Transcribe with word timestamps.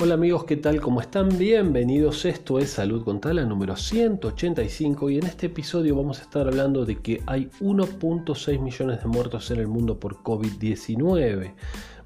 Hola 0.00 0.14
amigos, 0.14 0.44
¿qué 0.44 0.56
tal? 0.56 0.80
¿Cómo 0.80 1.00
están? 1.00 1.38
Bienvenidos. 1.38 2.24
Esto 2.24 2.60
es 2.60 2.70
Salud 2.70 3.02
con 3.02 3.20
Tala 3.20 3.44
número 3.44 3.74
185 3.74 5.10
y 5.10 5.18
en 5.18 5.26
este 5.26 5.46
episodio 5.46 5.96
vamos 5.96 6.20
a 6.20 6.22
estar 6.22 6.46
hablando 6.46 6.84
de 6.84 7.00
que 7.00 7.20
hay 7.26 7.50
1.6 7.60 8.60
millones 8.60 9.02
de 9.02 9.08
muertos 9.08 9.50
en 9.50 9.58
el 9.58 9.66
mundo 9.66 9.98
por 9.98 10.22
COVID-19. 10.22 11.52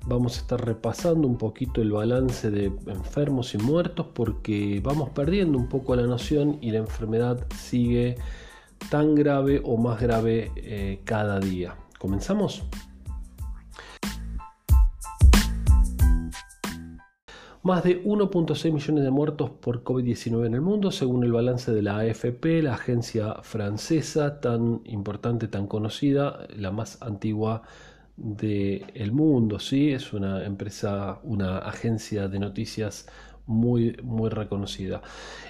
Vamos 0.07 0.39
a 0.39 0.41
estar 0.41 0.65
repasando 0.65 1.29
un 1.29 1.37
poquito 1.37 1.83
el 1.83 1.93
balance 1.93 2.51
de 2.51 2.73
enfermos 2.87 3.53
y 3.53 3.59
muertos 3.59 4.07
porque 4.15 4.81
vamos 4.83 5.11
perdiendo 5.11 5.59
un 5.59 5.69
poco 5.69 5.95
la 5.95 6.07
noción 6.07 6.57
y 6.63 6.71
la 6.71 6.79
enfermedad 6.79 7.47
sigue 7.55 8.17
tan 8.91 9.15
grave 9.15 9.61
o 9.63 9.77
más 9.77 10.01
grave 10.01 10.51
eh, 10.57 11.03
cada 11.05 11.41
día. 11.41 11.77
¿Comenzamos? 11.99 12.65
Más 17.65 17.85
de 17.85 18.03
1.6 18.03 18.73
millones 18.73 19.05
de 19.05 19.11
muertos 19.13 19.51
por 19.51 19.85
COVID-19 19.85 20.47
en 20.47 20.55
el 20.55 20.61
mundo, 20.61 20.91
según 20.91 21.23
el 21.23 21.31
balance 21.31 21.73
de 21.73 21.81
la 21.81 21.99
AFP, 21.99 22.61
la 22.61 22.75
agencia 22.75 23.37
francesa 23.43 24.41
tan 24.41 24.81
importante, 24.85 25.47
tan 25.47 25.69
conocida, 25.69 26.41
la 26.57 26.73
más 26.73 27.01
antigua 27.01 27.63
del 28.17 29.13
mundo. 29.13 29.61
¿sí? 29.61 29.93
Es 29.93 30.13
una 30.13 30.45
empresa, 30.45 31.21
una 31.23 31.59
agencia 31.59 32.27
de 32.27 32.41
noticias 32.41 33.07
muy, 33.47 33.97
muy 34.03 34.29
reconocida. 34.29 35.01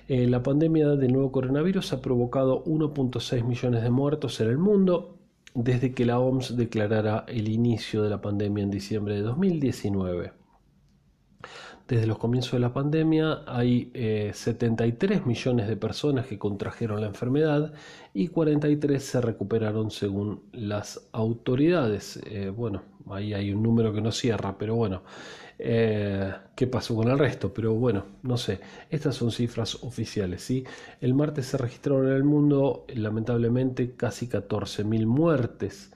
Eh, 0.06 0.26
la 0.26 0.42
pandemia 0.42 0.88
del 0.88 1.14
nuevo 1.14 1.32
coronavirus 1.32 1.94
ha 1.94 2.02
provocado 2.02 2.62
1.6 2.64 3.42
millones 3.42 3.82
de 3.82 3.90
muertos 3.90 4.38
en 4.42 4.50
el 4.50 4.58
mundo 4.58 5.16
desde 5.54 5.94
que 5.94 6.04
la 6.04 6.18
OMS 6.18 6.58
declarara 6.58 7.24
el 7.26 7.48
inicio 7.48 8.02
de 8.02 8.10
la 8.10 8.20
pandemia 8.20 8.64
en 8.64 8.70
diciembre 8.70 9.14
de 9.14 9.22
2019. 9.22 10.41
Desde 11.88 12.06
los 12.06 12.18
comienzos 12.18 12.52
de 12.52 12.60
la 12.60 12.72
pandemia 12.72 13.42
hay 13.46 13.90
73 14.32 15.18
eh, 15.18 15.22
millones 15.26 15.68
de 15.68 15.76
personas 15.76 16.26
que 16.26 16.38
contrajeron 16.38 17.00
la 17.00 17.08
enfermedad 17.08 17.72
y 18.14 18.28
43 18.28 19.02
se 19.02 19.20
recuperaron 19.20 19.90
según 19.90 20.42
las 20.52 21.08
autoridades. 21.12 22.20
Eh, 22.26 22.50
bueno, 22.50 22.82
ahí 23.10 23.34
hay 23.34 23.52
un 23.52 23.62
número 23.62 23.92
que 23.92 24.00
no 24.00 24.12
cierra, 24.12 24.56
pero 24.56 24.76
bueno, 24.76 25.02
eh, 25.58 26.32
¿qué 26.54 26.66
pasó 26.66 26.94
con 26.96 27.08
el 27.08 27.18
resto? 27.18 27.52
Pero 27.52 27.74
bueno, 27.74 28.06
no 28.22 28.36
sé, 28.36 28.60
estas 28.90 29.16
son 29.16 29.30
cifras 29.30 29.82
oficiales. 29.82 30.42
¿sí? 30.42 30.64
El 31.00 31.14
martes 31.14 31.46
se 31.46 31.58
registraron 31.58 32.08
en 32.08 32.14
el 32.14 32.24
mundo 32.24 32.86
lamentablemente 32.94 33.94
casi 33.96 34.28
14.000 34.28 35.06
muertes. 35.06 35.92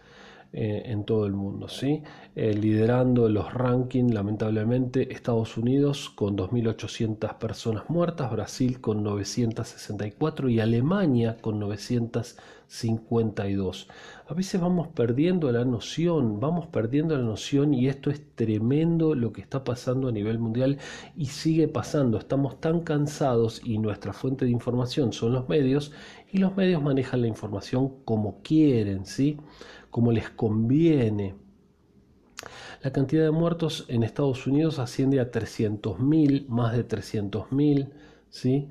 En 0.59 1.05
todo 1.05 1.27
el 1.27 1.35
mundo, 1.35 1.69
¿sí? 1.69 2.03
liderando 2.35 3.29
los 3.29 3.53
rankings, 3.53 4.15
lamentablemente, 4.15 5.13
Estados 5.13 5.59
Unidos 5.59 6.09
con 6.09 6.35
2.800 6.37 7.37
personas 7.37 7.85
muertas, 7.89 8.31
Brasil 8.31 8.81
con 8.81 9.03
964 9.03 10.49
y 10.49 10.61
Alemania 10.61 11.37
con 11.41 11.59
952. 11.61 13.89
A 14.29 14.35
veces 14.35 14.61
vamos 14.61 14.89
perdiendo 14.89 15.53
la 15.53 15.65
noción, 15.65 16.41
vamos 16.41 16.67
perdiendo 16.67 17.17
la 17.17 17.23
noción 17.23 17.73
y 17.73 17.87
esto 17.87 18.11
es 18.11 18.35
tremendo 18.35 19.15
lo 19.15 19.33
que 19.33 19.41
está 19.41 19.63
pasando 19.63 20.09
a 20.09 20.13
nivel 20.13 20.41
mundial 20.41 20.79
y 21.17 21.27
sigue 21.27 21.69
pasando. 21.69 22.19
Estamos 22.19 22.61
tan 22.61 22.81
cansados 22.81 23.61
y 23.65 23.79
nuestra 23.79 24.13
fuente 24.13 24.45
de 24.45 24.51
información 24.51 25.13
son 25.13 25.33
los 25.33 25.49
medios 25.49 25.93
y 26.33 26.39
los 26.39 26.57
medios 26.57 26.83
manejan 26.83 27.21
la 27.21 27.29
información 27.29 28.03
como 28.05 28.43
quieren, 28.43 29.07
¿sí? 29.07 29.39
Como 29.91 30.11
les 30.11 30.29
conviene. 30.29 31.37
La 32.83 32.93
cantidad 32.93 33.23
de 33.23 33.31
muertos 33.31 33.85
en 33.87 34.03
Estados 34.03 34.45
Unidos 34.49 34.81
asciende 34.81 35.21
a 35.21 35.31
300.000, 35.31 36.49
más 36.49 36.77
de 36.77 36.87
300.000. 36.87 37.91
¿sí? 38.37 38.69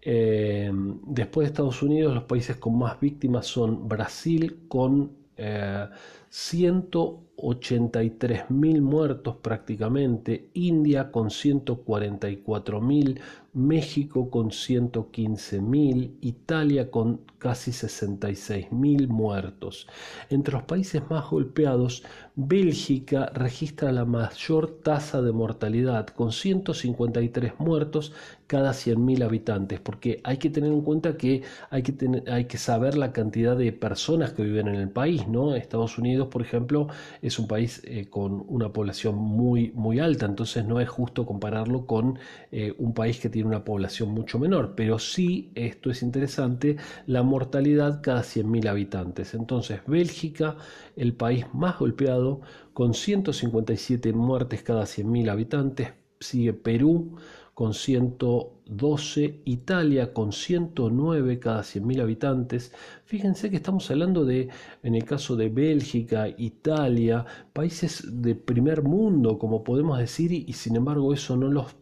Eh, 0.00 0.70
después 1.06 1.46
de 1.46 1.52
Estados 1.52 1.82
Unidos, 1.82 2.14
los 2.14 2.24
países 2.24 2.56
con 2.56 2.78
más 2.78 2.98
víctimas 3.00 3.46
son 3.46 3.88
Brasil 3.88 4.64
con 4.68 5.12
eh, 5.36 5.86
183.000 6.30 8.80
muertos 8.80 9.36
prácticamente, 9.36 10.48
India 10.54 11.10
con 11.10 11.28
144.000, 11.28 13.20
México 13.54 14.30
con 14.30 14.50
115.000, 14.50 16.12
Italia 16.20 16.90
con 16.90 17.22
casi 17.38 17.70
66.000 17.70 19.08
muertos. 19.08 19.88
Entre 20.28 20.52
los 20.52 20.64
países 20.64 21.02
más 21.08 21.30
golpeados, 21.30 22.04
Bélgica 22.34 23.30
registra 23.34 23.92
la 23.92 24.04
mayor 24.04 24.80
tasa 24.82 25.22
de 25.22 25.32
mortalidad, 25.32 26.08
con 26.08 26.32
153 26.32 27.54
muertos 27.58 28.12
cada 28.46 28.72
100.000 28.72 29.24
habitantes, 29.24 29.80
porque 29.80 30.20
hay 30.24 30.38
que 30.38 30.50
tener 30.50 30.72
en 30.72 30.82
cuenta 30.82 31.16
que 31.16 31.42
hay 31.70 31.82
que, 31.82 31.92
tener, 31.92 32.30
hay 32.30 32.46
que 32.46 32.58
saber 32.58 32.96
la 32.96 33.12
cantidad 33.12 33.56
de 33.56 33.72
personas 33.72 34.32
que 34.32 34.42
viven 34.42 34.68
en 34.68 34.76
el 34.76 34.90
país, 34.90 35.26
¿no? 35.28 35.54
Estados 35.54 35.98
Unidos, 35.98 36.17
por 36.26 36.42
ejemplo, 36.42 36.88
es 37.22 37.38
un 37.38 37.46
país 37.46 37.80
eh, 37.84 38.06
con 38.10 38.44
una 38.48 38.72
población 38.72 39.14
muy, 39.14 39.70
muy 39.74 40.00
alta, 40.00 40.26
entonces 40.26 40.64
no 40.64 40.80
es 40.80 40.88
justo 40.88 41.24
compararlo 41.24 41.86
con 41.86 42.18
eh, 42.50 42.74
un 42.78 42.92
país 42.92 43.20
que 43.20 43.28
tiene 43.28 43.48
una 43.48 43.64
población 43.64 44.10
mucho 44.10 44.38
menor, 44.38 44.74
pero 44.74 44.98
sí, 44.98 45.52
esto 45.54 45.90
es 45.90 46.02
interesante, 46.02 46.76
la 47.06 47.22
mortalidad 47.22 48.02
cada 48.02 48.22
100.000 48.22 48.68
habitantes. 48.68 49.34
Entonces, 49.34 49.80
Bélgica, 49.86 50.56
el 50.96 51.14
país 51.14 51.46
más 51.54 51.78
golpeado, 51.78 52.40
con 52.74 52.94
157 52.94 54.12
muertes 54.12 54.62
cada 54.62 54.84
100.000 54.84 55.30
habitantes, 55.30 55.88
sigue 56.20 56.52
Perú 56.52 57.16
con 57.58 57.74
112, 57.74 59.40
Italia 59.46 60.12
con 60.12 60.30
109 60.30 61.40
cada 61.40 61.62
100.000 61.62 62.02
habitantes. 62.02 62.72
Fíjense 63.04 63.50
que 63.50 63.56
estamos 63.56 63.90
hablando 63.90 64.24
de, 64.24 64.48
en 64.84 64.94
el 64.94 65.04
caso 65.04 65.34
de 65.34 65.48
Bélgica, 65.48 66.28
Italia, 66.28 67.26
países 67.52 68.22
de 68.22 68.36
primer 68.36 68.84
mundo, 68.84 69.40
como 69.40 69.64
podemos 69.64 69.98
decir, 69.98 70.30
y 70.32 70.52
sin 70.52 70.76
embargo 70.76 71.12
eso 71.12 71.36
no 71.36 71.48
los 71.48 71.74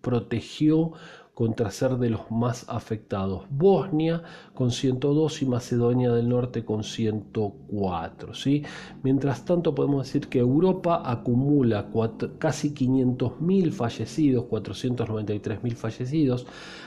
protegió 0.00 0.92
contra 1.34 1.70
ser 1.70 1.96
de 1.96 2.10
los 2.10 2.30
más 2.30 2.64
afectados. 2.68 3.46
Bosnia 3.50 4.22
con 4.54 4.70
102 4.70 5.42
y 5.42 5.46
Macedonia 5.46 6.12
del 6.12 6.28
Norte 6.28 6.64
con 6.64 6.84
104. 6.84 8.34
¿sí? 8.34 8.62
Mientras 9.02 9.44
tanto 9.44 9.74
podemos 9.74 10.06
decir 10.06 10.28
que 10.28 10.38
Europa 10.38 11.02
acumula 11.04 11.90
casi 12.38 12.72
500.000 12.72 13.72
fallecidos, 13.72 14.44
493.000 14.44 15.74
fallecidos. 15.74 16.46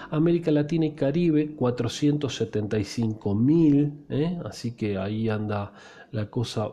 América 0.09 0.51
Latina 0.51 0.85
y 0.85 0.93
Caribe 0.93 1.53
475.000. 1.57 4.05
¿eh? 4.09 4.39
Así 4.45 4.71
que 4.71 4.97
ahí 4.97 5.27
anda 5.27 5.73
la 6.11 6.29
cosa 6.29 6.71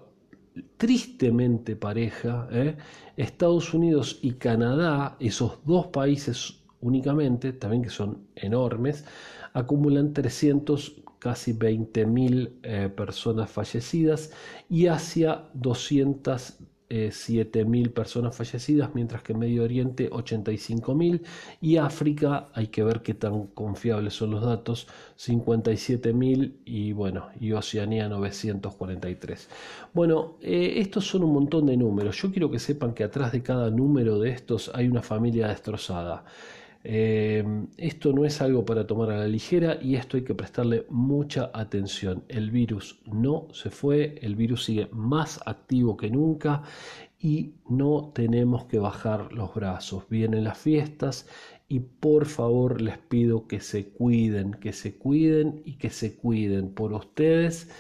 tristemente 0.76 1.74
pareja. 1.74 2.46
¿eh? 2.52 2.76
Estados 3.16 3.74
Unidos 3.74 4.20
y 4.22 4.34
Canadá, 4.34 5.16
esos 5.18 5.58
dos 5.64 5.88
países 5.88 6.60
únicamente, 6.84 7.52
también 7.52 7.82
que 7.82 7.90
son 7.90 8.28
enormes, 8.36 9.04
acumulan 9.54 10.12
300, 10.12 11.02
casi 11.18 11.54
20 11.54 12.06
mil 12.06 12.58
eh, 12.62 12.90
personas 12.94 13.50
fallecidas 13.50 14.30
y 14.68 14.88
Asia 14.88 15.44
207 15.54 17.64
mil 17.64 17.90
personas 17.92 18.36
fallecidas, 18.36 18.94
mientras 18.94 19.22
que 19.22 19.32
Medio 19.32 19.62
Oriente 19.62 20.10
85 20.12 20.94
mil 20.94 21.22
y 21.62 21.78
África, 21.78 22.48
hay 22.52 22.66
que 22.66 22.84
ver 22.84 23.00
qué 23.00 23.14
tan 23.14 23.46
confiables 23.46 24.12
son 24.12 24.32
los 24.32 24.44
datos, 24.44 24.86
57 25.16 26.12
mil 26.12 26.60
y 26.66 26.92
bueno, 26.92 27.28
y 27.40 27.52
Oceanía 27.52 28.10
943. 28.10 29.48
Bueno, 29.94 30.36
eh, 30.42 30.74
estos 30.76 31.06
son 31.06 31.24
un 31.24 31.32
montón 31.32 31.64
de 31.66 31.78
números. 31.78 32.20
Yo 32.20 32.30
quiero 32.30 32.50
que 32.50 32.58
sepan 32.58 32.92
que 32.92 33.04
atrás 33.04 33.32
de 33.32 33.42
cada 33.42 33.70
número 33.70 34.18
de 34.18 34.28
estos 34.30 34.70
hay 34.74 34.88
una 34.88 35.00
familia 35.00 35.48
destrozada. 35.48 36.26
Em, 36.86 37.68
esto 37.78 38.12
no 38.12 38.26
es 38.26 38.42
algo 38.42 38.66
para 38.66 38.86
tomar 38.86 39.10
a 39.10 39.16
la 39.16 39.26
ligera 39.26 39.78
y 39.80 39.96
esto 39.96 40.18
hay 40.18 40.24
que 40.24 40.34
prestarle 40.34 40.84
mucha 40.90 41.50
atención. 41.54 42.24
El 42.28 42.50
virus 42.50 43.00
no 43.06 43.48
se 43.52 43.70
fue, 43.70 44.18
el 44.20 44.36
virus 44.36 44.64
sigue 44.64 44.88
más 44.92 45.40
activo 45.46 45.96
que 45.96 46.10
nunca 46.10 46.62
y 47.18 47.54
no 47.70 48.12
tenemos 48.14 48.66
que 48.66 48.78
bajar 48.78 49.32
los 49.32 49.54
brazos. 49.54 50.04
Vienen 50.10 50.44
las 50.44 50.58
fiestas 50.58 51.26
y 51.68 51.80
por 51.80 52.26
favor 52.26 52.82
les 52.82 52.98
pido 52.98 53.46
que 53.46 53.60
se 53.60 53.88
cuiden, 53.88 54.52
que 54.52 54.74
se 54.74 54.98
cuiden 54.98 55.62
y 55.64 55.78
que 55.78 55.88
se 55.88 56.16
cuiden 56.16 56.74
por 56.74 56.92
ustedes, 56.92 57.70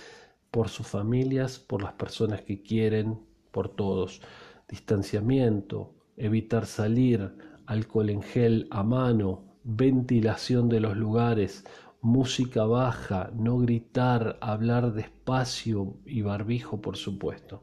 por 0.50 0.70
sus 0.70 0.86
familias, 0.86 1.58
por 1.58 1.82
las 1.82 1.92
personas 1.92 2.40
que 2.40 2.62
quieren, 2.62 3.20
por 3.50 3.68
todos. 3.68 4.22
Distanciamiento, 4.66 5.92
evitar 6.16 6.64
salir, 6.64 7.34
alcohol 7.66 8.10
en 8.10 8.22
gel 8.22 8.68
a 8.70 8.82
mano, 8.82 9.42
ventilación 9.64 10.68
de 10.68 10.80
los 10.80 10.96
lugares, 10.96 11.64
música 12.00 12.64
baja, 12.64 13.30
no 13.34 13.58
gritar, 13.58 14.38
hablar 14.40 14.92
despacio 14.92 15.96
y 16.04 16.22
barbijo, 16.22 16.80
por 16.80 16.96
supuesto. 16.96 17.62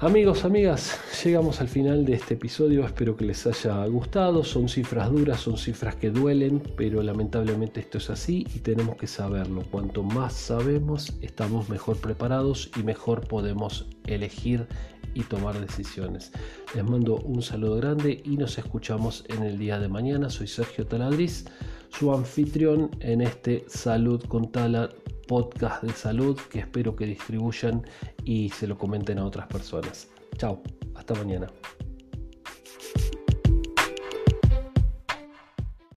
Amigos, 0.00 0.44
amigas, 0.44 0.96
llegamos 1.24 1.60
al 1.60 1.66
final 1.66 2.04
de 2.04 2.14
este 2.14 2.34
episodio, 2.34 2.86
espero 2.86 3.16
que 3.16 3.24
les 3.24 3.44
haya 3.48 3.84
gustado, 3.86 4.44
son 4.44 4.68
cifras 4.68 5.10
duras, 5.10 5.40
son 5.40 5.58
cifras 5.58 5.96
que 5.96 6.10
duelen, 6.10 6.62
pero 6.76 7.02
lamentablemente 7.02 7.80
esto 7.80 7.98
es 7.98 8.08
así 8.08 8.46
y 8.54 8.60
tenemos 8.60 8.94
que 8.94 9.08
saberlo. 9.08 9.64
Cuanto 9.72 10.04
más 10.04 10.34
sabemos, 10.34 11.14
estamos 11.20 11.68
mejor 11.68 11.96
preparados 11.96 12.70
y 12.78 12.84
mejor 12.84 13.26
podemos 13.26 13.88
elegir 14.06 14.68
y 15.14 15.24
tomar 15.24 15.58
decisiones. 15.60 16.30
Les 16.76 16.84
mando 16.84 17.16
un 17.16 17.42
saludo 17.42 17.74
grande 17.74 18.22
y 18.24 18.36
nos 18.36 18.56
escuchamos 18.56 19.24
en 19.28 19.42
el 19.42 19.58
día 19.58 19.80
de 19.80 19.88
mañana. 19.88 20.30
Soy 20.30 20.46
Sergio 20.46 20.86
Taladriz, 20.86 21.46
su 21.90 22.14
anfitrión 22.14 22.90
en 23.00 23.20
este 23.20 23.64
Salud 23.66 24.22
con 24.28 24.52
Tala 24.52 24.90
podcast 25.28 25.84
de 25.84 25.92
salud 25.92 26.36
que 26.50 26.58
espero 26.58 26.96
que 26.96 27.06
distribuyan 27.06 27.86
y 28.24 28.48
se 28.50 28.66
lo 28.66 28.76
comenten 28.76 29.20
a 29.20 29.24
otras 29.24 29.46
personas. 29.46 30.08
Chao, 30.36 30.60
hasta 30.96 31.14
mañana. 31.14 31.46